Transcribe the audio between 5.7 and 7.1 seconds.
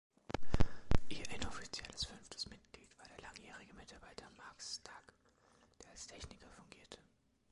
der als Techniker fungierte.